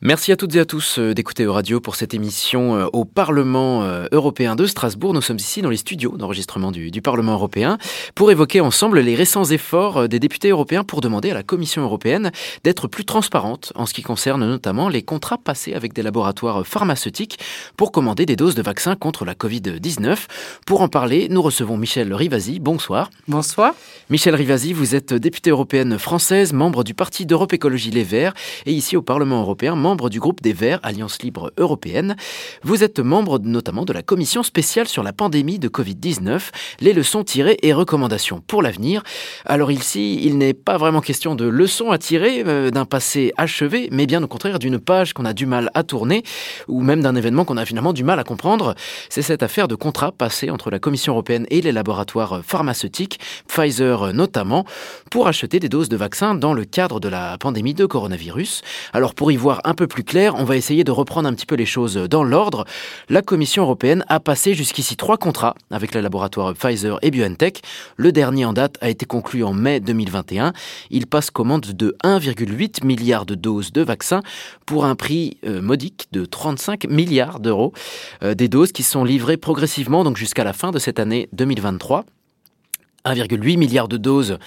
[0.00, 3.82] Merci à toutes et à tous euh, d'écouter Radio pour cette émission euh, au Parlement
[3.82, 5.12] euh, européen de Strasbourg.
[5.12, 7.78] Nous sommes ici dans les studios d'enregistrement du, Parlement européen
[8.14, 12.30] pour évoquer ensemble les récents efforts des députés européens pour demander à la Commission européenne
[12.62, 17.40] d'être plus transparente en ce qui concerne notamment les contrats passés avec des laboratoires pharmaceutiques
[17.76, 20.16] pour commander des doses de vaccins contre la Covid-19.
[20.64, 22.60] Pour en parler, nous recevons Michel Rivasi.
[22.60, 23.10] Bonsoir.
[23.26, 23.74] Bonsoir.
[24.10, 28.34] Michel Rivasi, vous êtes députée européenne française, membre du Parti d'Europe Écologie Les Verts
[28.64, 32.14] et ici au Parlement européen, membre du groupe des Verts, Alliance Libre Européenne.
[32.62, 37.24] Vous êtes membre notamment de la commission spéciale sur la pandémie de Covid-19, les leçons
[37.24, 39.02] tirées et recommandations pour l'avenir.
[39.46, 43.88] Alors ici, il n'est pas vraiment question de leçons à tirer euh, d'un passé achevé,
[43.90, 46.22] mais bien au contraire d'une page qu'on a du mal à tourner,
[46.66, 48.74] ou même d'un événement qu'on a finalement du mal à comprendre.
[49.08, 54.12] C'est cette affaire de contrat passé entre la Commission européenne et les laboratoires pharmaceutiques, Pfizer
[54.12, 54.66] notamment,
[55.10, 58.60] pour acheter des doses de vaccins dans le cadre de la pandémie de coronavirus.
[58.92, 61.46] Alors pour y voir un peu plus clair, on va essayer de reprendre un petit
[61.46, 62.64] peu les choses dans l'ordre.
[63.08, 67.62] La Commission européenne a passé jusqu'ici trois contrats avec les laboratoires Pfizer et BioNTech.
[67.96, 70.52] Le dernier en date a été conclu en mai 2021.
[70.90, 74.22] Il passe commande de 1,8 milliard de doses de vaccins
[74.66, 77.72] pour un prix euh, modique de 35 milliards d'euros.
[78.24, 82.04] Euh, des doses qui sont livrées progressivement donc jusqu'à la fin de cette année 2023.
[83.04, 84.38] 1,8 milliard de doses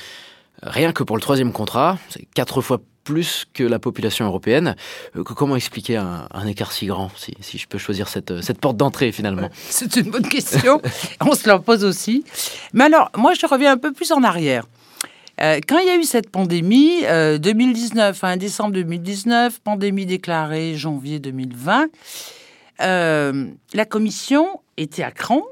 [0.61, 4.75] rien que pour le troisième contrat, c'est quatre fois plus que la population européenne.
[5.15, 9.11] Euh, comment expliquer un, écart si grand, si, je peux choisir cette, cette porte d'entrée
[9.11, 9.49] finalement?
[9.69, 10.81] C'est une bonne question.
[11.21, 12.23] On se la pose aussi.
[12.73, 14.65] Mais alors, moi, je reviens un peu plus en arrière.
[15.41, 20.75] Euh, quand il y a eu cette pandémie, 2019, euh, hein, décembre 2019, pandémie déclarée
[20.75, 21.87] janvier 2020,
[22.79, 25.43] la commission était à cran.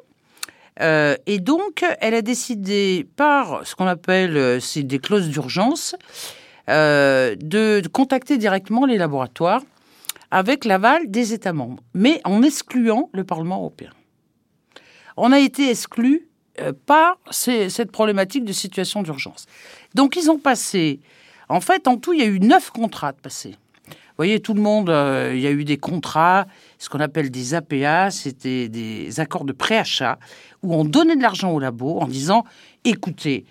[0.80, 5.96] et donc, elle a décidé par ce qu'on appelle c'est des clauses d'urgence
[6.70, 9.64] euh, de, contacter directement les laboratoires
[10.30, 13.90] avec l'aval des États membres, mais en excluant le Parlement européen.
[15.18, 16.28] On a été exclu
[16.60, 19.48] euh, par cette problématique de situation d'urgence.
[19.96, 21.00] Donc ils ont passé,
[21.48, 23.56] en fait, en tout, il y a eu neuf contrats de passés.
[23.88, 26.46] Vous voyez, tout le monde, euh, il y a eu des contrats,
[26.78, 30.20] ce qu'on appelle des APA, c'était des accords de préachat,
[30.62, 32.44] où on donnait de l'argent au labo en disant,
[32.84, 33.46] écoutez,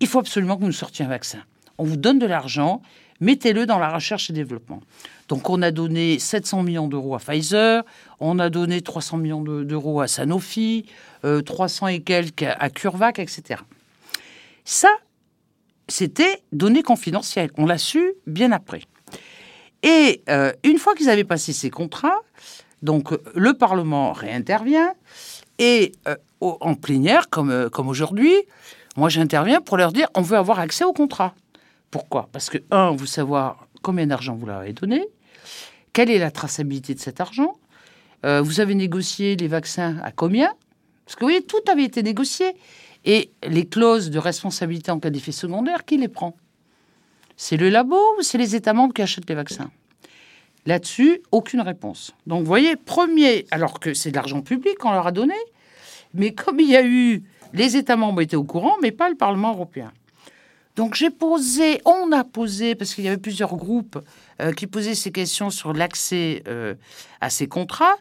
[0.00, 1.38] il faut absolument que nous sortions un vaccin
[1.80, 2.82] on vous donne de l'argent,
[3.20, 4.80] mettez-le dans la recherche et développement.
[5.28, 7.82] Donc on a donné 700 millions d'euros à Pfizer,
[8.20, 10.84] on a donné 300 millions d'euros à Sanofi,
[11.22, 13.62] 300 euh, et quelques à CureVac, etc.
[14.64, 14.90] Ça,
[15.88, 17.50] c'était donné confidentiel.
[17.56, 18.82] On l'a su bien après.
[19.82, 22.20] Et euh, une fois qu'ils avaient passé ces contrats,
[22.82, 24.92] donc le Parlement réintervient
[25.58, 28.34] et euh, en plénière, comme, comme aujourd'hui,
[28.96, 31.34] moi j'interviens pour leur dire on veut avoir accès au contrat.
[31.90, 32.28] Pourquoi?
[32.32, 35.06] Parce que, un, vous savoir combien d'argent vous leur avez donné,
[35.92, 37.58] quelle est la traçabilité de cet argent,
[38.24, 40.52] euh, vous avez négocié les vaccins à combien?
[41.04, 42.54] Parce que vous voyez, tout avait été négocié.
[43.04, 46.36] Et les clauses de responsabilité en cas d'effet secondaire, qui les prend?
[47.36, 49.70] C'est le labo ou c'est les États membres qui achètent les vaccins?
[50.66, 52.12] Là-dessus, aucune réponse.
[52.26, 55.34] Donc, vous voyez, premier, alors que c'est de l'argent public qu'on leur a donné,
[56.12, 57.24] mais comme il y a eu,
[57.54, 59.90] les États membres étaient au courant, mais pas le Parlement européen.
[60.76, 63.98] Donc j'ai posé, on a posé, parce qu'il y avait plusieurs groupes
[64.40, 66.74] euh, qui posaient ces questions sur l'accès euh,
[67.20, 67.96] à ces contrats,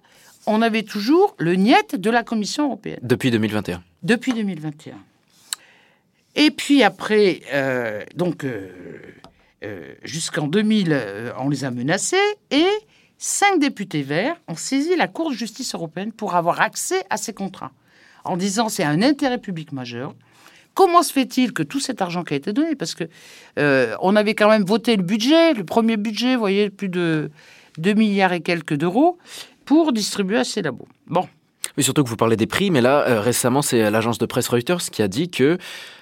[0.45, 2.99] on avait toujours le niet de la Commission européenne.
[3.01, 3.83] Depuis 2021.
[4.03, 4.95] Depuis 2021.
[6.35, 8.45] Et puis après, euh, donc
[10.03, 12.15] jusqu'en 2000, on les a menacés
[12.49, 12.69] et
[13.17, 17.33] cinq députés verts ont saisi la Cour de justice européenne pour avoir accès à ces
[17.33, 17.71] contrats,
[18.23, 20.15] en disant c'est un intérêt public majeur.
[20.73, 23.03] Comment se fait-il que tout cet argent qui a été donné, parce que
[23.57, 27.29] euh, on avait quand même voté le budget, le premier budget, vous voyez, plus de
[27.79, 29.17] 2 milliards et quelques d'euros
[29.65, 30.87] pour distribuer à ces labos.
[31.07, 31.27] Bon.
[31.77, 34.47] Mais surtout que vous parlez des prix, mais là, euh, récemment, c'est l'agence de presse
[34.47, 35.57] Reuters qui a dit que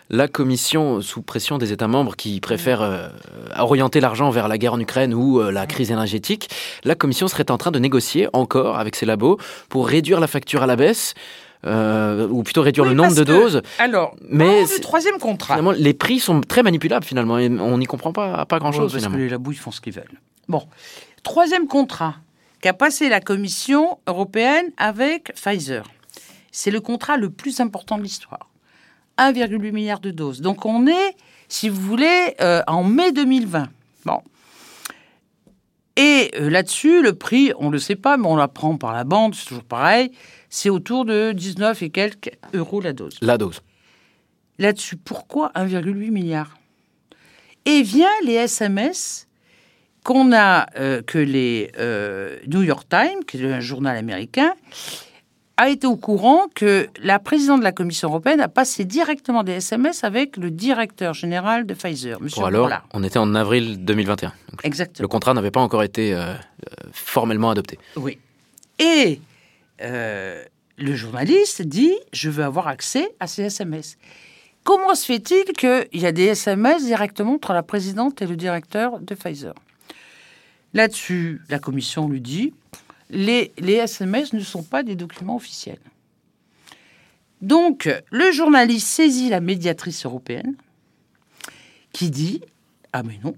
[0.10, 3.10] la Commission, sous pression des États membres qui préfèrent euh,
[3.58, 6.50] orienter l'argent vers la guerre en Ukraine ou la crise énergétique,
[6.84, 9.38] la Commission serait en train de négocier encore avec ces labos
[9.70, 11.14] pour réduire la facture à la baisse.
[11.68, 13.62] Euh, ou plutôt réduire le nombre de doses.
[13.80, 15.60] Alors, mais le troisième contrat.
[15.78, 18.94] les prix sont très manipulables finalement et on n'y comprend pas, pas grand-chose.
[18.94, 20.20] parce que les labos, ils font ce qu'ils veulent.
[20.48, 20.64] Bon,
[21.24, 22.16] troisième contrat
[22.62, 25.84] qu'a passé la Commission européenne avec Pfizer.
[26.52, 28.50] C'est le contrat le plus important de l'histoire.
[29.18, 30.42] 1,8 milliard de doses.
[30.42, 31.16] Donc on est,
[31.50, 33.68] si vous voulez, euh, en mai 2020.
[34.06, 34.22] Bon.
[35.98, 39.04] Et euh, là-dessus, le prix, on ne le sait pas, mais on l'apprend par la
[39.04, 40.12] bande, c'est toujours pareil
[40.58, 43.18] c'est autour de 19 et quelques euros la dose.
[43.22, 43.62] La dose.
[44.58, 46.58] Là-dessus, pourquoi 1,8 milliard
[47.66, 49.28] Et vient les SMS
[50.04, 54.56] qu'on a, euh, que les euh, New York Times, qui est un journal américain,
[55.58, 59.54] a été au courant que la présidente de la Commission européenne a passé directement des
[59.54, 62.84] SMS avec le directeur général de Pfizer, Monsieur Bon, alors, Bourla.
[62.94, 64.30] on était en avril 2021.
[64.50, 65.04] Donc, Exactement.
[65.04, 66.34] le contrat n'avait pas encore été euh,
[66.92, 67.78] formellement adopté.
[67.96, 68.18] Oui.
[68.80, 69.20] Et
[69.82, 70.44] euh,
[70.78, 73.98] le journaliste dit Je veux avoir accès à ces SMS.
[74.64, 79.00] Comment se fait-il qu'il y a des SMS directement entre la présidente et le directeur
[79.00, 79.54] de Pfizer?
[80.74, 82.54] Là-dessus, la commission lui dit
[83.10, 85.80] les, les SMS ne sont pas des documents officiels.
[87.42, 90.56] Donc, le journaliste saisit la médiatrice européenne
[91.94, 92.42] qui dit
[92.94, 93.36] Ah, mais non,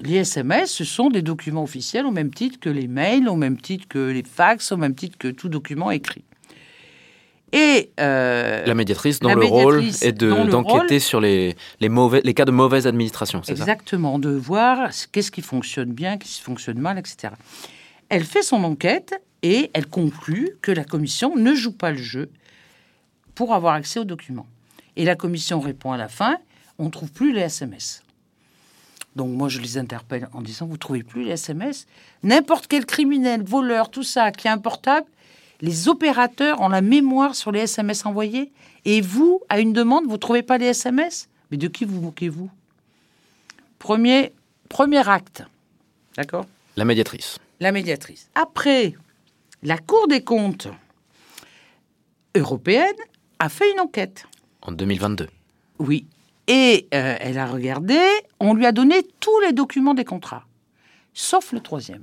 [0.00, 3.60] les SMS, ce sont des documents officiels au même titre que les mails, au même
[3.60, 6.24] titre que les fax, au même titre que tout document écrit.
[7.52, 12.34] Et euh, La médiatrice, dont la le rôle est d'enquêter sur les, les, mauvais, les
[12.34, 13.62] cas de mauvaise administration, c'est ça?
[13.62, 17.34] Exactement, de voir qu'est-ce qui fonctionne bien, qu'est-ce qui fonctionne mal, etc.
[18.08, 22.30] Elle fait son enquête et elle conclut que la commission ne joue pas le jeu
[23.36, 24.46] pour avoir accès aux documents.
[24.96, 26.38] Et la commission répond à la fin
[26.78, 28.03] on ne trouve plus les SMS.
[29.16, 31.86] Donc moi, je les interpelle en disant, vous trouvez plus les SMS
[32.22, 35.06] N'importe quel criminel, voleur, tout ça, qui a un portable,
[35.60, 38.52] les opérateurs ont la mémoire sur les SMS envoyés?
[38.84, 42.50] Et vous, à une demande, vous trouvez pas les SMS Mais de qui vous moquez-vous?
[43.78, 44.32] Premier,
[44.68, 45.44] premier acte.
[46.16, 46.46] D'accord?
[46.76, 47.38] La médiatrice.
[47.60, 48.28] la médiatrice.
[48.34, 48.94] Après,
[49.62, 50.68] la Cour des comptes
[52.34, 52.96] européenne
[53.38, 54.26] a fait une enquête.
[54.62, 55.28] En 2022.
[55.78, 56.06] Oui.
[56.46, 57.98] Et euh, elle a regardé,
[58.40, 60.44] on lui a donné tous les documents des contrats,
[61.14, 62.02] sauf le troisième.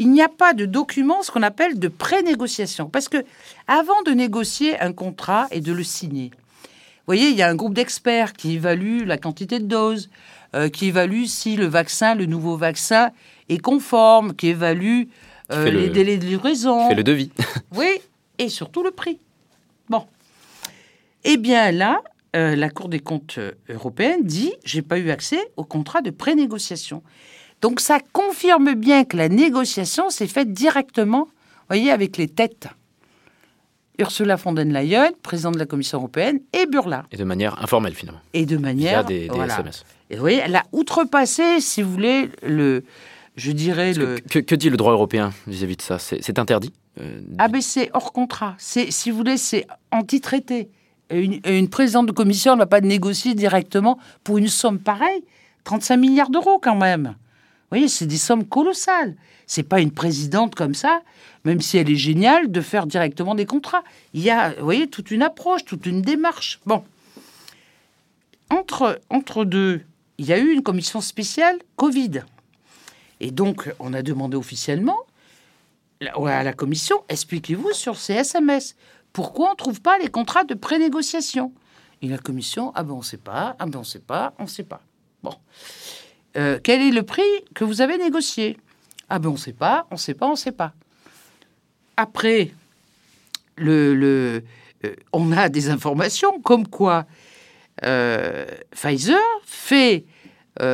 [0.00, 2.88] Il n'y a pas de document, ce qu'on appelle de pré-négociation.
[2.88, 3.24] Parce que
[3.66, 7.54] avant de négocier un contrat et de le signer, vous voyez, il y a un
[7.54, 10.08] groupe d'experts qui évalue la quantité de doses,
[10.54, 13.10] euh, qui évalue si le vaccin, le nouveau vaccin,
[13.48, 15.04] est conforme, qui évalue
[15.52, 16.88] euh, le- les délais de livraison.
[16.88, 17.30] Fait le devis.
[17.74, 17.88] Oui,
[18.38, 19.18] et surtout le prix.
[19.88, 20.06] Bon.
[21.24, 22.02] Eh bien là,
[22.36, 26.10] euh, la Cour des comptes euh, européenne dit j'ai pas eu accès au contrat de
[26.10, 27.02] pré-négociation.
[27.60, 32.68] Donc ça confirme bien que la négociation s'est faite directement, vous voyez, avec les têtes.
[34.00, 37.04] Ursula von der Leyen, présidente de la Commission européenne, et Burla.
[37.10, 38.20] Et de manière informelle, finalement.
[38.32, 39.00] Et de manière.
[39.00, 39.54] Via des, des voilà.
[39.54, 39.84] SMS.
[40.10, 42.84] Et vous voyez, elle a outrepassé, si vous voulez, le.
[43.34, 44.18] Je dirais Parce le.
[44.18, 45.98] Que, que- que dit le droit européen vis-à-vis de ça?
[45.98, 48.54] C'est interdit Euh, Ah ben c'est hors contrat.
[48.58, 50.68] C'est, si vous voulez, c'est anti-traité.
[51.10, 55.24] Une, présidente de commission ne va pas négocier directement pour une somme pareille.
[55.64, 57.14] 35 milliards d'euros quand même.
[57.70, 59.16] Vous voyez, c'est des sommes colossales.
[59.46, 61.02] C'est pas une présidente comme ça,
[61.44, 63.84] même si elle est géniale, de faire directement des contrats.
[64.12, 66.60] Il y a, vous voyez, toute une approche, toute une démarche.
[66.66, 66.84] Bon.
[68.50, 69.82] Entre, entre deux,
[70.18, 72.22] il y a eu une commission spéciale Covid.
[73.20, 74.98] Et donc, on a demandé officiellement
[76.00, 78.76] à la commission, expliquez-vous sur ces SMS.
[79.12, 81.52] Pourquoi on ne trouve pas les contrats de pré-négociation?
[82.02, 84.32] Et la commission, ah ben on ne sait pas, ah ben on ne sait pas,
[84.38, 84.80] on ne sait pas.
[85.22, 85.34] Bon.
[86.36, 87.22] Euh, quel est le prix
[87.54, 88.56] que vous avez négocié?
[89.08, 90.72] Ah ben on ne sait pas, on ne sait pas, on ne sait pas.
[91.96, 92.52] Après,
[93.56, 94.44] le, le,
[94.84, 97.06] euh, on a des informations comme quoi
[97.84, 100.04] euh, Pfizer fait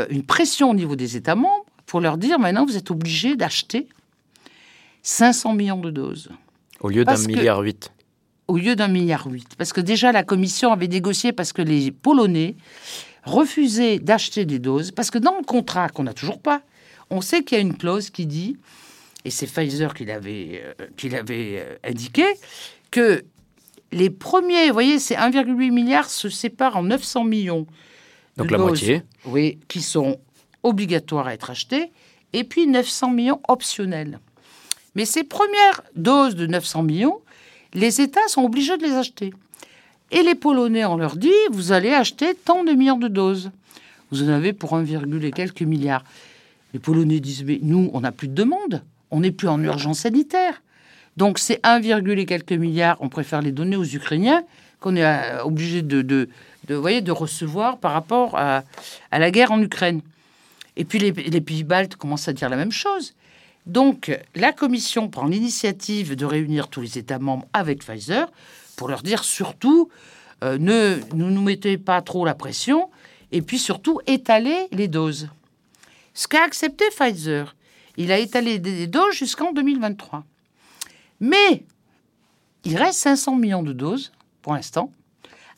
[0.08, 3.86] une pression au niveau des États membres pour leur dire maintenant vous êtes obligés d'acheter
[5.02, 6.30] 500 millions de doses
[6.80, 7.92] Au lieu d'un milliard huit.
[8.48, 9.54] Au lieu d'un milliard huit.
[9.56, 12.56] Parce que déjà, la Commission avait négocié parce que les Polonais
[13.24, 14.90] refusaient d'acheter des doses.
[14.90, 16.62] Parce que dans le contrat, qu'on n'a toujours pas,
[17.10, 18.56] on sait qu'il y a une clause qui dit,
[19.24, 22.24] et c'est Pfizer qui l'avait euh, qui l'avait, euh, indiqué,
[22.90, 23.24] que
[23.92, 27.66] les premiers, vous voyez, c'est 1,8 milliard se séparent en 900 millions.
[28.36, 29.02] Donc la doses, moitié.
[29.26, 30.18] Oui, qui sont
[30.62, 31.92] obligatoires à être achetées,
[32.32, 34.18] et puis 900 millions optionnels.
[34.94, 37.20] Mais ces premières doses de 900 millions,
[37.74, 39.32] les États sont obligés de les acheter.
[40.10, 43.50] Et les Polonais, on leur dit, vous allez acheter tant de millions de doses.
[44.10, 46.04] Vous en avez pour 1, et quelques milliards.
[46.72, 48.82] Les Polonais disent, mais nous, on n'a plus de demande.
[49.10, 50.62] On n'est plus en urgence sanitaire.
[51.16, 54.44] Donc c'est 1, et quelques milliards, on préfère les donner aux Ukrainiens
[54.80, 58.64] qu'on est euh, obligé de, de, voyez, de recevoir par rapport à,
[59.12, 60.00] la guerre en Ukraine.
[60.76, 63.14] Et puis les pays baltes commencent à dire la même chose.
[63.66, 68.30] Donc la Commission prend l'initiative de réunir tous les États membres avec Pfizer
[68.76, 69.88] pour leur dire surtout
[70.42, 72.90] euh, ne ne nous mettez pas trop la pression
[73.32, 75.28] et puis surtout étaler les doses.
[76.12, 77.56] Ce qu'a accepté Pfizer,
[77.96, 80.24] il a étalé des doses jusqu'en 2023.
[81.20, 81.64] Mais
[82.64, 84.92] il reste 500 millions de doses pour l'instant,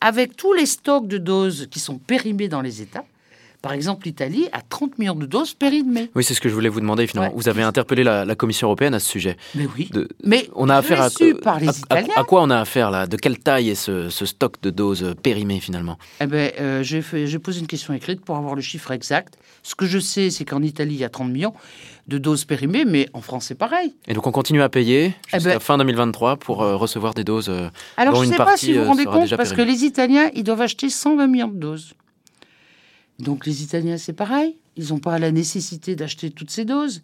[0.00, 3.04] avec tous les stocks de doses qui sont périmés dans les États.
[3.62, 6.10] Par exemple, l'Italie a 30 millions de doses périmées.
[6.14, 7.30] Oui, c'est ce que je voulais vous demander finalement.
[7.32, 7.36] Ouais.
[7.36, 9.36] Vous avez interpellé la, la Commission européenne à ce sujet.
[9.54, 9.88] Mais oui.
[9.92, 11.08] De- Mais on a affaire à,
[11.42, 12.14] par les à- à- Italiens.
[12.16, 13.06] à quoi on a affaire là?
[13.06, 15.98] De quelle taille est ce, ce stock de doses périmées finalement?
[16.20, 19.34] Eh ben, euh, j'ai posé une question écrite pour avoir le chiffre exact.
[19.62, 21.54] Ce que je sais, c'est qu'en Italie, il y a 30 millions
[22.06, 23.94] de doses périmées, mais en France, c'est pareil.
[24.06, 27.24] Et donc on continue à payer Eh jusqu'à ben- fin 2023 pour euh, recevoir des
[27.24, 27.48] doses.
[27.48, 29.62] euh, Alors, dont je ne sais pas si vous euh, vous rendez compte, parce que
[29.62, 31.94] les Italiens, ils doivent acheter 120 millions de doses.
[33.18, 34.56] Donc, les Italiens, c'est pareil.
[34.76, 37.02] Ils n'ont pas la nécessité d'acheter toutes ces doses.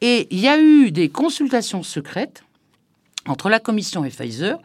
[0.00, 2.44] Et il y a eu des consultations secrètes
[3.26, 4.58] entre la Commission et Pfizer.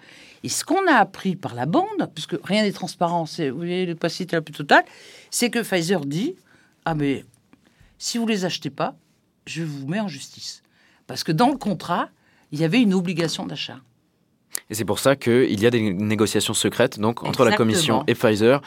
[0.44, 3.86] Et ce qu'on a appris par la bande, puisque rien n'est transparent, c'est, vous voyez,
[3.86, 4.84] la plus totale,
[5.30, 6.36] c'est que Pfizer dit
[6.84, 7.26] Ah, mais
[7.98, 8.96] si vous les achetez pas,
[9.46, 10.64] je vous mets en justice.
[11.08, 12.10] Parce que dans le contrat,
[12.52, 13.80] il y avait une obligation d'achat.
[14.70, 17.56] Et c'est pour ça qu'il y a des négociations secrètes donc entre la.
[17.56, 18.62] Commission et Pfizer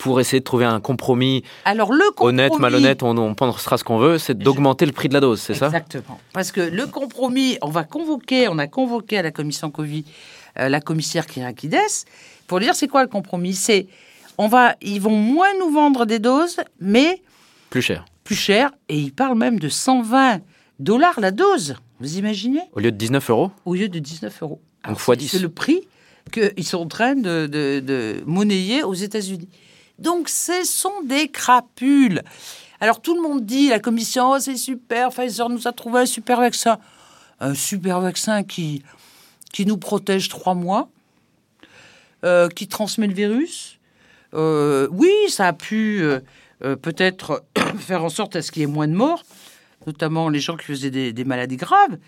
[0.00, 2.28] pour essayer de trouver un compromis Alors, le compromis...
[2.30, 5.40] honnête, malhonnête, on, on pensera ce qu'on veut, c'est d'augmenter le prix de la dose,
[5.40, 5.66] c'est ça?
[5.66, 6.18] Exactement.
[6.32, 10.04] Parce que le compromis, on va convoquer, on a convoqué à la commission Covid
[10.58, 11.76] euh, la commissaire Kyriakides
[12.46, 13.54] pour dire c'est quoi le compromis?
[13.54, 13.86] C'est
[14.38, 17.22] on va, ils vont moins nous vendre des doses, mais
[17.68, 18.06] Plus cher.
[18.24, 18.70] plus cher.
[18.88, 20.40] Et ils parlent même de 120
[20.78, 21.76] dollars la dose.
[22.00, 22.62] Vous imaginez?
[22.72, 23.50] Au lieu de 19 euros?
[23.66, 24.60] Au lieu de 19 euros.
[24.88, 25.28] Donc fois c'est- 10.
[25.32, 25.82] C'est le prix
[26.32, 29.48] qu'ils sont en train de, de- de monnayer aux États-Unis.
[30.00, 32.22] Donc, ce sont des crapules.
[32.80, 36.06] Alors, tout le monde dit, la commission, oh, c'est super, Pfizer nous a trouvé un
[36.06, 36.78] super vaccin.
[37.38, 38.82] Un super vaccin qui,
[39.52, 40.88] qui nous protège trois mois,
[42.24, 43.78] euh, qui transmet le virus.
[44.32, 47.44] Euh, oui, ça a pu euh, peut-être
[47.78, 49.24] faire en sorte à ce qu'il y ait moins de morts,
[49.86, 51.98] notamment les gens qui faisaient des maladies graves.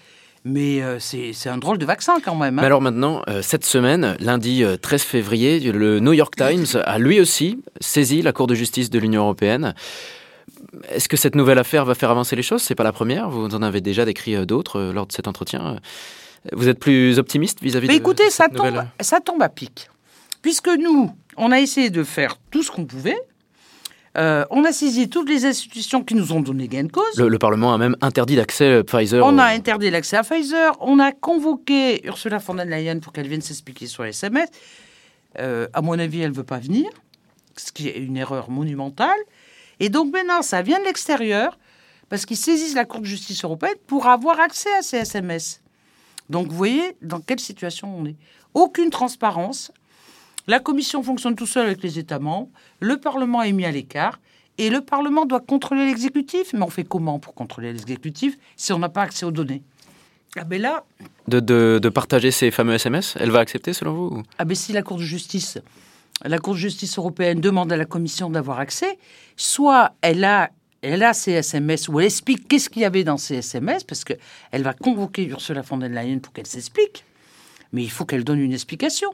[0.44, 2.58] Mais euh, c'est un drôle de vaccin quand même.
[2.58, 2.62] hein.
[2.62, 6.98] Mais alors maintenant, euh, cette semaine, lundi euh, 13 février, le New York Times a
[6.98, 9.74] lui aussi saisi la Cour de justice de l'Union européenne.
[10.90, 12.62] Est-ce que cette nouvelle affaire va faire avancer les choses?
[12.62, 13.28] C'est pas la première.
[13.30, 15.76] Vous en avez déjà décrit euh, d'autres euh, lors de cet entretien.
[16.52, 19.48] Vous êtes plus optimiste vis-à-vis de écoutez, de ça cette nouvelle- tombe, ça tombe à
[19.48, 19.88] pic.
[20.42, 23.16] Puisque nous, on a essayé de faire tout ce qu'on pouvait.
[24.18, 27.16] Euh, on a saisi toutes les institutions qui nous ont donné gain de cause.
[27.18, 29.24] Le, le Parlement a même interdit l'accès à Pfizer.
[29.24, 30.76] On au- a interdit l'accès à Pfizer.
[30.80, 34.48] On a convoqué Ursula von der Leyen pour qu'elle vienne s'expliquer sur les SMS.
[35.38, 36.90] Euh, à mon avis, elle ne veut pas venir,
[37.56, 39.16] ce qui est une erreur monumentale.
[39.80, 41.58] Et donc maintenant, ça vient de l'extérieur,
[42.10, 45.62] parce qu'ils saisissent la Cour de justice européenne pour avoir accès à ces SMS.
[46.28, 48.16] Donc vous voyez dans quelle situation on est.
[48.52, 49.72] Aucune transparence.
[50.48, 52.48] La Commission fonctionne tout seul avec les États membres.
[52.80, 54.20] Le Parlement est mis à l'écart.
[54.58, 56.52] Et le Parlement doit contrôler l'exécutif.
[56.52, 59.62] Mais on fait comment pour contrôler l'exécutif si on n'a pas accès aux données?
[60.36, 60.84] Ah ben là,
[61.28, 63.14] de, de- de partager ces fameux SMS.
[63.20, 65.58] Elle va accepter selon vous ou- ah ben si la Cour de justice,
[66.24, 68.98] la Cour de justice européenne demande à la Commission d'avoir accès,
[69.36, 73.18] soit elle a, elle a ces SMS ou elle explique qu'est-ce qu'il y avait dans
[73.18, 74.14] ces SMS, parce que
[74.52, 77.04] elle va convoquer Ursula von der Leyen pour qu'elle s'explique.
[77.72, 79.10] Mais il faut qu'elle donne une explication.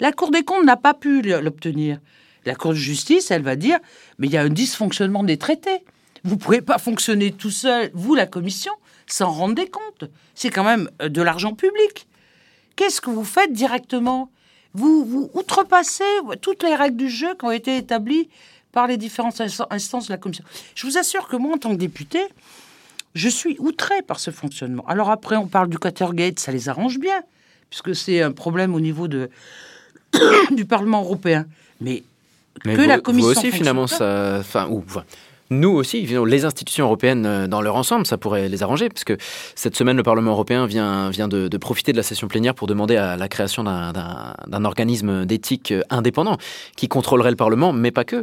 [0.00, 2.00] La Cour des comptes n'a pas pu l'obtenir.
[2.46, 3.78] La Cour de justice, elle va dire,
[4.18, 5.84] mais il y a un dysfonctionnement des traités.
[6.24, 8.72] Vous ne pouvez pas fonctionner tout seul, vous, la Commission,
[9.06, 10.10] sans rendre des comptes.
[10.34, 12.06] C'est quand même euh, de l'argent public.
[12.76, 14.30] Qu'est-ce que vous faites directement?
[14.72, 16.04] Vous, vous outrepassez
[16.40, 18.28] toutes les règles du jeu qui ont été établies
[18.72, 20.44] par les différentes inst- instances de la Commission.
[20.74, 22.20] Je vous assure que moi, en tant que député,
[23.14, 24.86] je suis outré par ce fonctionnement.
[24.86, 27.22] Alors après, on parle du Qatargate, ça les arrange bien,
[27.68, 29.28] puisque c'est un problème au niveau de,
[30.50, 31.46] du Parlement européen.
[31.80, 32.02] Mais
[32.64, 34.36] Mais que vous, la vous Commission aussi, fonctionne finalement, ça.
[34.40, 35.04] Enfin, ou, enfin,
[35.52, 39.16] nous aussi, les institutions européennes euh, dans leur ensemble, ça pourrait les arranger, parce que
[39.56, 42.68] cette semaine, le Parlement européen vient, vient de, de profiter de la session plénière pour
[42.68, 46.36] demander à la création d'un- organisme d'éthique euh, indépendant
[46.76, 48.22] qui contrôlerait le Parlement, mais pas que, euh,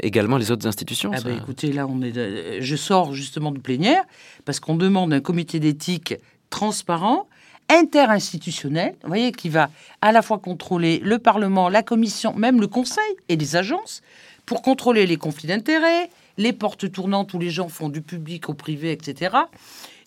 [0.00, 1.10] également les autres institutions.
[1.14, 4.02] Ah ça- ben, écoutez, là, on est, je sors justement de plénière
[4.44, 6.14] parce qu'on demande un comité d'éthique
[6.50, 7.26] transparent,
[7.68, 9.70] interinstitutionnel, vous voyez, qui va
[10.00, 14.02] à la fois contrôler le Parlement, la Commission, même le Conseil et les agences,
[14.44, 16.08] pour contrôler les conflits d'intérêts,
[16.38, 19.36] les portes tournantes où les gens font du public au privé, etc.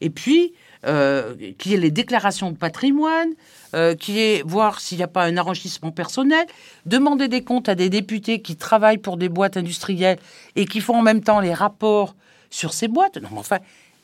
[0.02, 0.54] Et puis,
[0.86, 3.30] euh, qui est les déclarations de patrimoine,
[3.74, 6.46] euh, qui est voir s'il n'y a pas un enrichissement personnel,
[6.86, 10.20] demander des comptes à des députés qui travaillent pour des boîtes industrielles
[10.56, 12.16] et qui font en même temps les rapports
[12.50, 13.18] sur ces boîtes.
[13.18, 13.60] Non, enfin,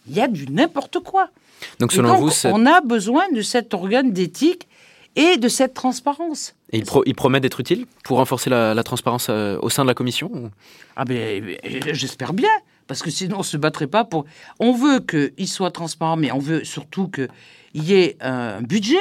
[0.07, 1.29] il y a du n'importe quoi.
[1.79, 4.67] Donc, selon donc, vous, on a besoin de cet organe d'éthique
[5.15, 6.53] et de cette transparence.
[6.71, 9.83] et il, pro- il promet d'être utile pour renforcer la, la transparence euh, au sein
[9.83, 10.49] de la Commission ou-
[10.97, 11.15] Ah ben,
[11.63, 12.49] euh, j'espère bien,
[12.87, 14.25] parce que sinon on se battrait pas pour.
[14.59, 17.29] On veut qu'il soit transparent, mais on veut surtout qu'il
[17.73, 18.97] y ait un budget,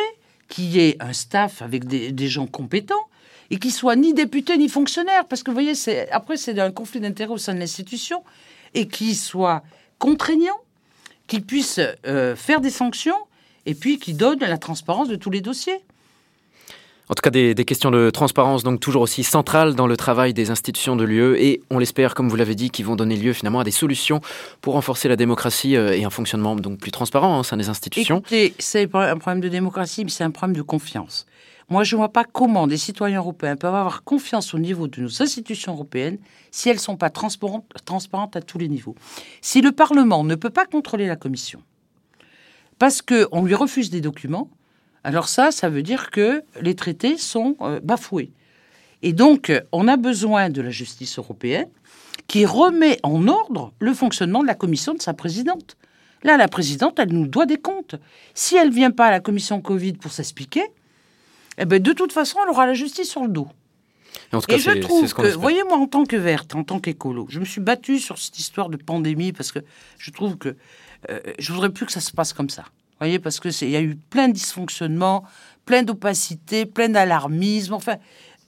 [0.49, 3.09] qu'il y ait un staff avec des, des gens compétents,
[3.51, 5.73] et qui soit ni député ni fonctionnaire, parce que vous voyez,
[6.13, 8.23] après c'est un conflit d'intérêts au sein de l'institution,
[8.75, 9.63] et qui soit
[9.99, 10.59] contraignant,
[11.27, 13.17] qui puisse euh, faire des sanctions,
[13.67, 15.81] et puis qui donne la transparence de tous les dossiers.
[17.11, 20.51] En tout cas, des, questions de transparence, donc toujours aussi centrales dans le travail des
[20.51, 23.61] institutions de l'UE, et on l'espère, comme vous l'avez dit, qui vont donner lieu finalement
[23.61, 24.23] à des solutions
[24.63, 28.21] pour renforcer la démocratie euh, et un fonctionnement donc plus transparent au sein des institutions.
[28.21, 31.27] Écoutez, c'est un problème de démocratie, mais c'est un problème de confiance.
[31.71, 35.01] Moi, je ne vois pas comment des citoyens européens peuvent avoir confiance au niveau de
[35.01, 36.19] nos institutions européennes
[36.51, 38.95] si elles ne sont pas transparentes, à tous les niveaux.
[39.41, 41.63] Si le Parlement ne peut pas contrôler la Commission
[42.79, 44.51] parce qu'on lui refuse des documents,
[45.05, 48.33] alors ça, ça veut dire que les traités sont euh, bafoués.
[49.03, 51.69] Et donc, on a besoin de la justice européenne
[52.27, 55.77] qui remet en ordre le fonctionnement de la commission de sa présidente.
[56.23, 57.97] Là, la présidente, elle nous doit des comptes.
[58.33, 60.63] Si elle ne vient pas à la commission Covid pour s'expliquer,
[61.59, 63.49] eh ben, de toute façon, elle aura la justice sur le dos.
[64.49, 67.45] Et, je trouve que, voyez, moi, en tant que verte, en tant qu'écolo, je me
[67.45, 69.61] suis battue sur cette histoire de pandémie parce que
[69.99, 70.57] je trouve que
[71.11, 72.65] euh, je voudrais plus que ça se passe comme ça
[73.01, 75.25] voyez, parce que il y a eu plein de dysfonctionnements,
[75.65, 77.75] plein d'opacité, plein d'alarmisme.
[77.75, 77.97] Enfin,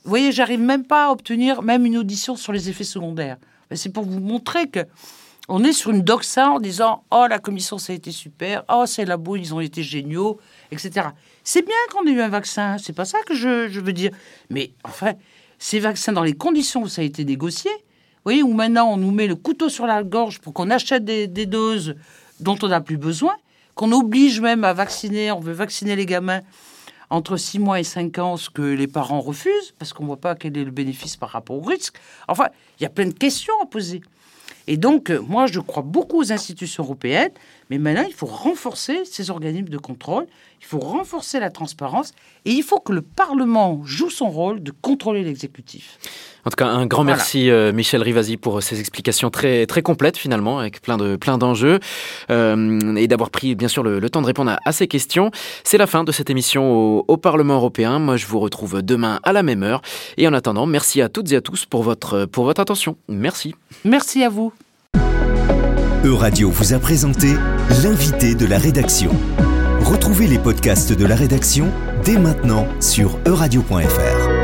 [0.04, 3.36] vous voyez, j'arrive même pas à obtenir même une audition sur les effets secondaires.
[3.74, 4.80] C'est pour vous montrer que
[5.48, 8.84] on est sur une doxa en disant oh la commission ça a été super, oh
[8.86, 10.40] ces labos ils ont été géniaux,
[10.72, 11.08] etc.
[11.48, 14.10] C'est bien qu'on ait eu un vaccin, c'est pas ça que je, veux dire.
[14.50, 15.12] Mais enfin,
[15.60, 18.96] ces vaccins dans les conditions où ça a été négocié, vous voyez, où maintenant on
[18.96, 21.94] nous met le couteau sur la gorge pour qu'on achète des, des doses
[22.40, 23.36] dont on n'a plus besoin,
[23.76, 26.40] qu'on oblige même à vacciner, on veut vacciner les gamins
[27.10, 30.20] entre 6 mois et 5 ans, ce que les parents refusent, parce qu'on ne voit
[30.20, 31.96] pas quel est le bénéfice par rapport au risque.
[32.26, 32.48] Enfin,
[32.80, 34.00] il y a plein de questions à poser.
[34.66, 37.30] Et donc, euh, moi, je crois beaucoup aux institutions européennes,
[37.70, 40.26] mais maintenant, il faut renforcer ces organismes de contrôle,
[40.60, 42.12] il faut renforcer la transparence,
[42.44, 45.98] et il faut que le Parlement joue son rôle de contrôler l'exécutif.
[46.46, 50.16] En tout cas, un grand merci euh, Michel Rivasi pour ces explications très très complètes
[50.16, 51.80] finalement, avec plein de plein d'enjeux
[52.30, 55.32] euh, et d'avoir pris bien sûr le, temps de répondre à, ces questions.
[55.64, 57.98] C'est la fin de cette émission au, Parlement européen.
[57.98, 59.82] Moi, je vous retrouve demain à la même heure.
[60.18, 62.96] Et en attendant, merci à toutes et à tous pour votre pour votre attention.
[63.08, 63.56] Merci.
[63.84, 64.52] Merci à vous.
[66.04, 67.34] Euradio vous a présenté
[67.82, 69.10] l'invité de la rédaction.
[69.80, 71.72] Retrouvez les podcasts de la rédaction
[72.04, 74.35] dès maintenant sur euradio.fr.